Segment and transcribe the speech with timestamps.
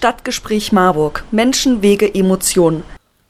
[0.00, 1.24] Stadtgespräch Marburg.
[1.30, 2.84] Menschen, Wege, Emotionen.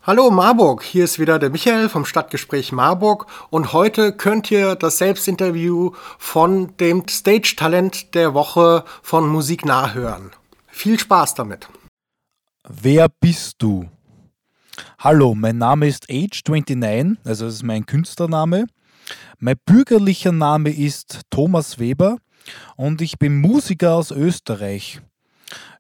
[0.05, 4.99] Hallo Marburg, hier ist wieder der Michael vom Stadtgespräch Marburg und heute könnt ihr das
[4.99, 10.31] Selbstinterview von dem Stage-Talent der Woche von Musik nachhören.
[10.69, 11.69] Viel Spaß damit.
[12.69, 13.89] Wer bist du?
[15.01, 18.67] Hallo, mein Name ist Age29, also das ist mein Künstlername.
[19.41, 22.19] Mein bürgerlicher Name ist Thomas Weber
[22.77, 25.01] und ich bin Musiker aus Österreich.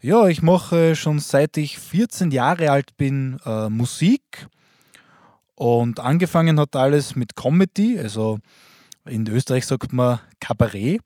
[0.00, 4.48] Ja, ich mache schon seit ich 14 Jahre alt bin äh, Musik
[5.54, 8.38] und angefangen hat alles mit Comedy, also
[9.04, 11.02] in Österreich sagt man Kabarett.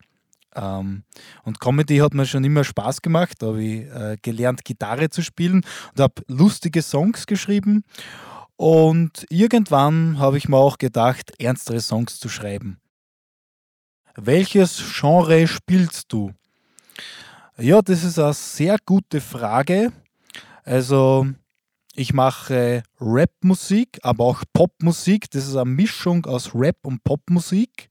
[0.54, 1.02] Ähm,
[1.42, 3.36] und Comedy hat mir schon immer Spaß gemacht.
[3.40, 7.84] Da habe ich äh, gelernt, Gitarre zu spielen und habe lustige Songs geschrieben.
[8.56, 12.78] Und irgendwann habe ich mir auch gedacht, ernstere Songs zu schreiben.
[14.16, 16.32] Welches Genre spielst du?
[17.56, 19.92] Ja, das ist eine sehr gute Frage.
[20.64, 21.28] Also,
[21.94, 25.30] ich mache Rapmusik, aber auch Popmusik.
[25.30, 27.90] Das ist eine Mischung aus Rap und Popmusik.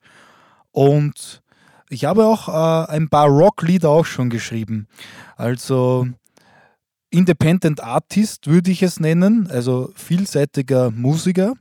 [0.72, 1.42] Und
[1.90, 4.90] ich habe auch äh, ein paar Rocklieder auch schon geschrieben.
[5.38, 6.08] Also
[7.10, 11.54] Independent Artist würde ich es nennen, also vielseitiger Musiker.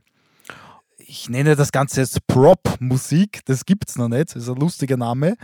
[0.97, 4.97] Ich nenne das Ganze jetzt Prop-Musik, das gibt es noch nicht, das ist ein lustiger
[4.97, 5.37] Name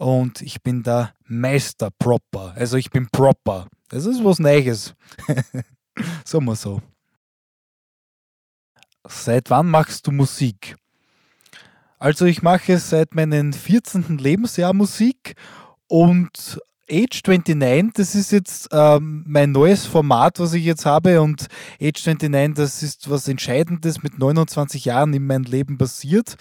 [0.00, 2.54] und ich bin der Meister Proper.
[2.56, 3.66] Also ich bin Proper.
[3.90, 4.94] Das ist was Neues.
[6.24, 6.80] Sagen wir so.
[9.06, 10.76] Seit wann machst du Musik?
[11.98, 14.16] Also ich mache seit meinem 14.
[14.16, 15.34] Lebensjahr Musik
[15.86, 16.58] und
[16.90, 21.46] Age 29, das ist jetzt ähm, mein neues Format, was ich jetzt habe und
[21.80, 26.36] Age 29, das ist was Entscheidendes mit 29 Jahren in meinem Leben passiert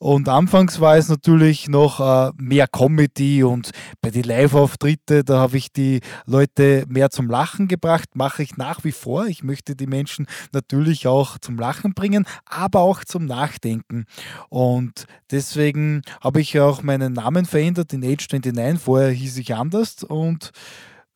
[0.00, 3.70] und anfangs war es natürlich noch äh, mehr Comedy und
[4.00, 8.82] bei den Live-Auftritte, da habe ich die Leute mehr zum Lachen gebracht, mache ich nach
[8.82, 9.26] wie vor.
[9.26, 14.06] Ich möchte die Menschen natürlich auch zum Lachen bringen, aber auch zum Nachdenken.
[14.48, 18.80] Und deswegen habe ich auch meinen Namen verändert in Age 29.
[18.82, 20.52] Vorher hieß ich anders und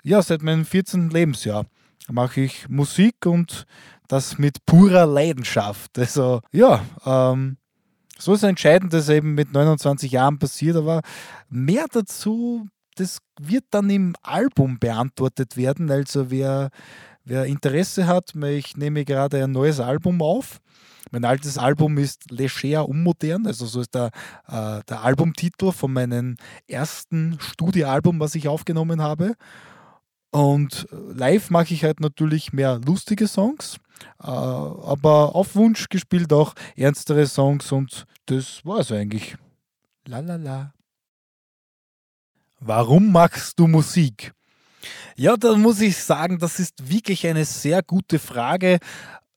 [0.03, 1.09] ja, seit meinem 14.
[1.09, 1.65] Lebensjahr
[2.11, 3.65] mache ich Musik und
[4.09, 5.99] das mit purer Leidenschaft.
[5.99, 7.57] Also ja, ähm,
[8.19, 11.03] so ist entscheidend, dass eben mit 29 Jahren passiert, aber
[11.49, 12.67] mehr dazu,
[12.97, 15.91] das wird dann im Album beantwortet werden.
[15.91, 16.71] Also wer,
[17.25, 20.61] wer Interesse hat, ich nehme gerade ein neues Album auf.
[21.11, 24.11] Mein altes Album ist Leger unmodern, also so ist der,
[24.49, 26.37] äh, der Albumtitel von meinem
[26.67, 29.35] ersten Studioalbum, was ich aufgenommen habe.
[30.35, 33.77] Und live mache ich halt natürlich mehr lustige Songs,
[34.21, 39.37] äh, aber auf Wunsch gespielt auch ernstere Songs und das war es eigentlich.
[40.07, 40.75] La la la.
[42.59, 44.33] Warum machst du Musik?
[45.15, 48.81] Ja, da muss ich sagen, das ist wirklich eine sehr gute Frage.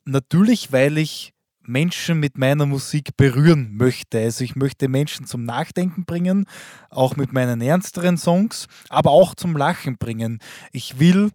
[0.06, 1.32] Natürlich, weil ich
[1.68, 4.20] Menschen mit meiner Musik berühren möchte.
[4.20, 6.46] Also ich möchte Menschen zum Nachdenken bringen,
[6.90, 10.40] auch mit meinen ernsteren Songs, aber auch zum Lachen bringen.
[10.72, 11.32] Ich will,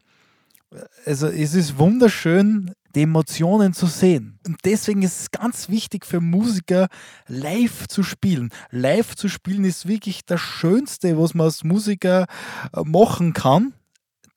[1.06, 4.38] also es ist wunderschön, die Emotionen zu sehen.
[4.46, 6.88] Und deswegen ist es ganz wichtig für Musiker,
[7.26, 8.50] live zu spielen.
[8.70, 12.26] Live zu spielen ist wirklich das Schönste, was man als Musiker
[12.74, 13.74] äh, machen kann.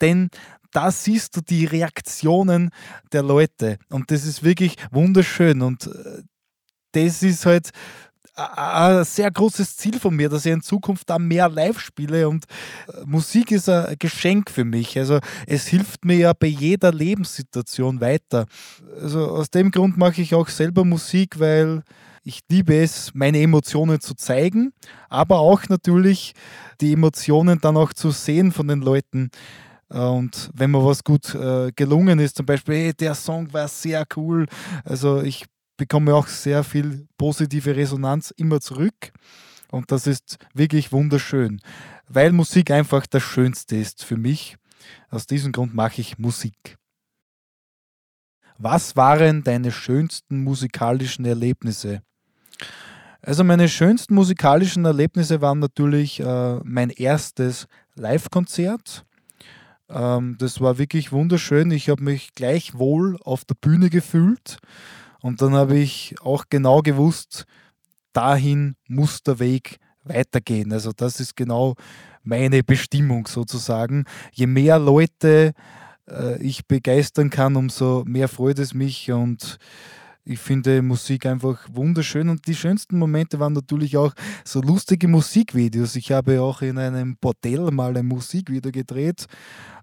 [0.01, 0.29] Denn
[0.75, 2.69] da siehst du die Reaktionen
[3.11, 3.77] der Leute.
[3.89, 5.61] Und das ist wirklich wunderschön.
[5.61, 6.23] Und äh,
[6.91, 7.71] das ist halt
[8.35, 12.45] ein sehr großes Ziel von mir, dass ich in Zukunft da mehr live spiele und
[12.89, 14.97] äh, Musik ist ein Geschenk für mich.
[14.97, 18.45] Also es hilft mir ja bei jeder Lebenssituation weiter.
[19.01, 21.83] Also aus dem Grund mache ich auch selber Musik, weil
[22.23, 24.73] ich liebe es, meine Emotionen zu zeigen,
[25.09, 26.33] aber auch natürlich
[26.81, 29.29] die Emotionen dann auch zu sehen von den Leuten.
[29.89, 34.05] Und wenn mir was gut äh, gelungen ist, zum Beispiel, hey, der Song war sehr
[34.15, 34.47] cool.
[34.83, 35.45] Also ich
[35.77, 39.11] bekomme auch sehr viel positive Resonanz immer zurück.
[39.71, 41.59] Und das ist wirklich wunderschön,
[42.07, 44.57] weil Musik einfach das Schönste ist für mich.
[45.09, 46.77] Aus diesem Grund mache ich Musik.
[48.57, 52.01] Was waren deine schönsten musikalischen Erlebnisse?
[53.21, 59.03] Also meine schönsten musikalischen Erlebnisse waren natürlich äh, mein erstes Live-Konzert
[59.89, 61.71] ähm, das war wirklich wunderschön.
[61.71, 64.57] Ich habe mich gleich wohl auf der Bühne gefühlt
[65.21, 67.45] und dann habe ich auch genau gewusst,
[68.13, 70.71] dahin muss der Weg weitergehen.
[70.71, 71.75] Also das ist genau
[72.23, 74.05] meine Bestimmung sozusagen.
[74.31, 75.53] Je mehr Leute
[76.09, 79.57] äh, ich begeistern kann, umso mehr freut es mich und
[80.25, 84.13] ich finde Musik einfach wunderschön und die schönsten Momente waren natürlich auch
[84.43, 85.95] so lustige Musikvideos.
[85.95, 89.27] Ich habe auch in einem Bordell mal ein Musikvideo gedreht.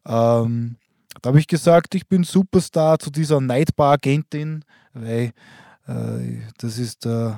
[0.06, 0.76] Ähm,
[1.20, 5.32] Da habe ich gesagt, ich bin Superstar zu dieser Nightbar-Agentin, weil
[5.86, 7.32] äh, das ist äh, äh,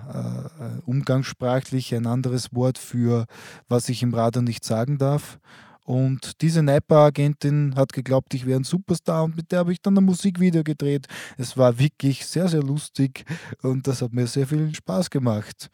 [0.86, 3.26] umgangssprachlich ein anderes Wort für,
[3.68, 5.38] was ich im Radio nicht sagen darf.
[5.84, 9.96] Und diese Nightbar-Agentin hat geglaubt, ich wäre ein Superstar und mit der habe ich dann
[9.98, 11.06] ein Musikvideo gedreht.
[11.36, 13.24] Es war wirklich sehr, sehr lustig
[13.62, 15.68] und das hat mir sehr viel Spaß gemacht.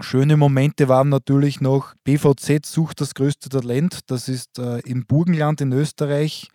[0.00, 4.00] Schöne Momente waren natürlich noch BVZ sucht das größte Talent.
[4.06, 6.48] Das ist äh, im Burgenland in Österreich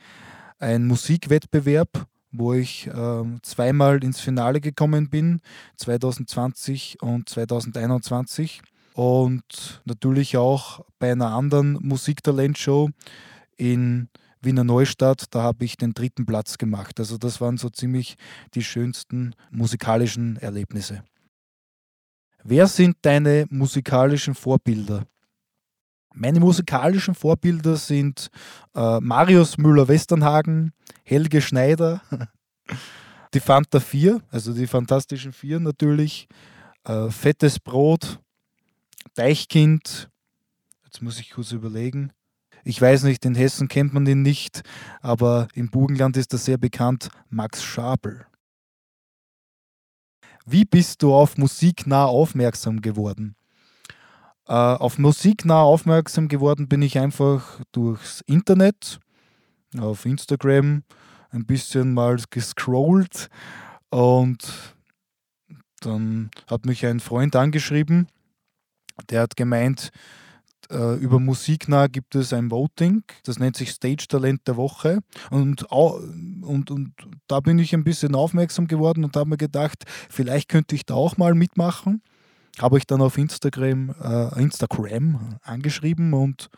[0.57, 5.41] ein Musikwettbewerb, wo ich äh, zweimal ins Finale gekommen bin,
[5.77, 8.61] 2020 und 2021.
[8.95, 12.91] Und natürlich auch bei einer anderen Musiktalentshow
[13.57, 14.07] in
[14.39, 16.97] Wiener Neustadt, da habe ich den dritten Platz gemacht.
[17.01, 18.15] Also das waren so ziemlich
[18.53, 21.03] die schönsten musikalischen Erlebnisse.
[22.45, 25.05] Wer sind deine musikalischen Vorbilder?
[26.13, 28.29] Meine musikalischen Vorbilder sind
[28.75, 30.71] äh, Marius Müller-Westernhagen,
[31.03, 32.01] Helge Schneider,
[33.33, 36.29] die Fanta 4, also die Fantastischen Vier natürlich,
[36.85, 38.21] äh, Fettes Brot,
[39.13, 40.09] Deichkind,
[40.83, 42.11] jetzt muss ich kurz überlegen.
[42.63, 44.63] Ich weiß nicht, in Hessen kennt man ihn nicht,
[45.01, 48.25] aber im Burgenland ist er sehr bekannt, Max Schabel.
[50.47, 53.35] Wie bist du auf Musik nah aufmerksam geworden?
[54.47, 58.99] Äh, auf Musik nah aufmerksam geworden bin ich einfach durchs Internet,
[59.77, 60.83] auf Instagram
[61.31, 63.29] ein bisschen mal gescrollt
[63.89, 64.75] und
[65.81, 68.07] dann hat mich ein Freund angeschrieben,
[69.09, 69.89] der hat gemeint,
[70.71, 74.99] äh, über Musiknah gibt es ein Voting, das nennt sich Stage Talent der Woche.
[75.29, 76.93] Und, und, und
[77.27, 80.95] da bin ich ein bisschen aufmerksam geworden und habe mir gedacht, vielleicht könnte ich da
[80.95, 82.01] auch mal mitmachen
[82.59, 86.49] habe ich dann auf Instagram, äh, Instagram angeschrieben und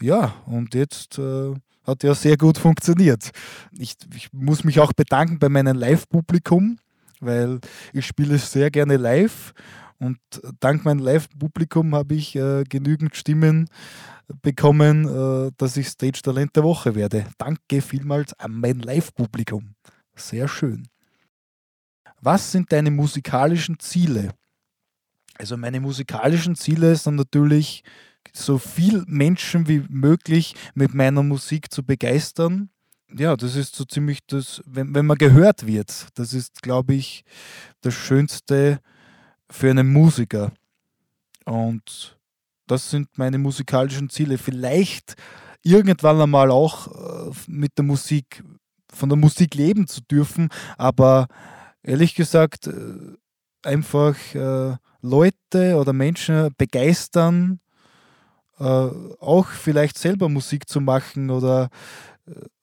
[0.00, 1.54] ja, und jetzt äh,
[1.84, 3.30] hat ja sehr gut funktioniert.
[3.78, 6.78] Ich, ich muss mich auch bedanken bei meinem Live-Publikum,
[7.20, 7.60] weil
[7.92, 9.54] ich spiele sehr gerne live
[10.02, 10.18] und
[10.60, 13.68] dank meinem Live-Publikum habe ich äh, genügend Stimmen
[14.42, 17.26] bekommen, äh, dass ich Stage Talent der Woche werde.
[17.38, 19.74] Danke vielmals an mein Live-Publikum.
[20.16, 20.88] Sehr schön.
[22.20, 24.30] Was sind deine musikalischen Ziele?
[25.38, 27.82] Also meine musikalischen Ziele sind natürlich,
[28.32, 32.70] so viel Menschen wie möglich mit meiner Musik zu begeistern.
[33.14, 37.24] Ja, das ist so ziemlich das, wenn, wenn man gehört wird, das ist, glaube ich,
[37.82, 38.80] das Schönste
[39.52, 40.52] für einen Musiker.
[41.44, 42.18] Und
[42.66, 44.38] das sind meine musikalischen Ziele.
[44.38, 45.14] Vielleicht
[45.62, 48.42] irgendwann einmal auch äh, mit der Musik,
[48.92, 51.26] von der Musik leben zu dürfen, aber
[51.82, 52.72] ehrlich gesagt, äh,
[53.62, 57.60] einfach äh, Leute oder Menschen begeistern,
[58.58, 61.68] auch vielleicht selber Musik zu machen oder,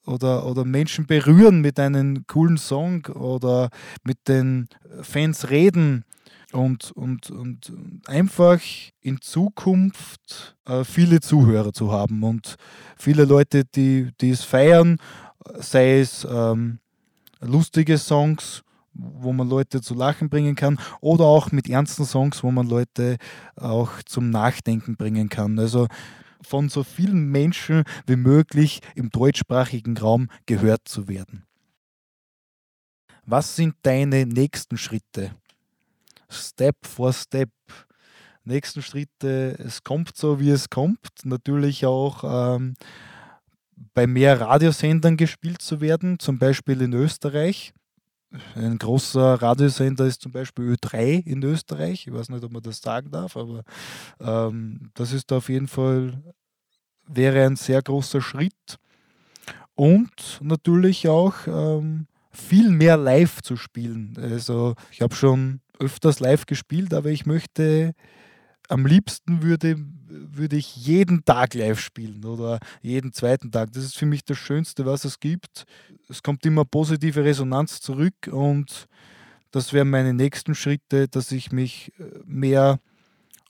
[0.06, 3.68] oder, oder Menschen berühren mit einem coolen Song oder
[4.02, 4.68] mit den
[5.02, 6.04] Fans reden
[6.52, 7.72] und, und, und
[8.06, 8.60] einfach
[9.00, 12.56] in Zukunft äh, viele Zuhörer zu haben und
[12.96, 14.98] viele Leute, die, die es feiern,
[15.58, 16.78] sei es ähm,
[17.40, 18.62] lustige Songs
[18.92, 23.16] wo man Leute zu lachen bringen kann oder auch mit ernsten Songs, wo man Leute
[23.56, 25.58] auch zum Nachdenken bringen kann.
[25.58, 25.86] Also
[26.42, 31.44] von so vielen Menschen wie möglich im deutschsprachigen Raum gehört zu werden.
[33.24, 35.34] Was sind deine nächsten Schritte?
[36.30, 37.50] Step for Step.
[38.44, 41.10] Nächsten Schritte, es kommt so, wie es kommt.
[41.24, 42.74] Natürlich auch ähm,
[43.94, 47.72] bei mehr Radiosendern gespielt zu werden, zum Beispiel in Österreich.
[48.54, 52.06] Ein großer Radiosender ist zum Beispiel Ö3 in Österreich.
[52.06, 53.64] Ich weiß nicht, ob man das sagen darf, aber
[54.20, 56.22] ähm, das ist auf jeden Fall,
[57.08, 58.78] wäre ein sehr großer Schritt.
[59.74, 64.16] Und natürlich auch ähm, viel mehr live zu spielen.
[64.20, 67.94] Also ich habe schon öfters live gespielt, aber ich möchte
[68.68, 69.76] am liebsten würde,
[70.08, 73.72] würde ich jeden Tag live spielen oder jeden zweiten Tag.
[73.72, 75.64] Das ist für mich das Schönste, was es gibt.
[76.08, 78.86] Es kommt immer positive Resonanz zurück und
[79.50, 82.78] das wären meine nächsten Schritte, dass ich mich äh, mehr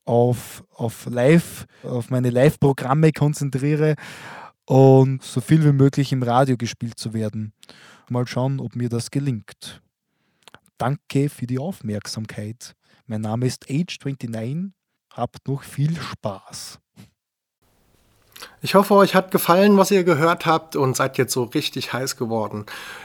[0.06, 3.96] auf, auf Live, auf meine Live-Programme konzentriere
[4.70, 7.52] und so viel wie möglich im Radio gespielt zu werden.
[8.08, 9.82] Mal schauen, ob mir das gelingt.
[10.78, 12.76] Danke für die Aufmerksamkeit.
[13.06, 14.70] Mein Name ist Age29
[15.12, 16.78] Habt noch viel Spaß.
[18.62, 22.16] Ich hoffe, euch hat gefallen, was ihr gehört habt und seid jetzt so richtig heiß
[22.16, 22.64] geworden.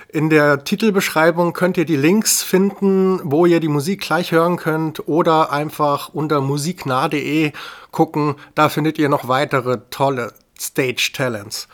[0.09, 5.07] In der Titelbeschreibung könnt ihr die Links finden, wo ihr die Musik gleich hören könnt
[5.07, 7.53] oder einfach unter musiknah.de
[7.89, 8.35] gucken.
[8.53, 11.67] Da findet ihr noch weitere tolle Stage Talents.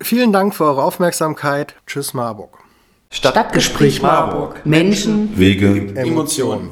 [0.00, 1.74] Vielen Dank für eure Aufmerksamkeit.
[1.86, 2.58] Tschüss Marburg.
[3.10, 4.64] Stadtgespräch Marburg.
[4.66, 6.70] Menschen, Wege, Emotionen.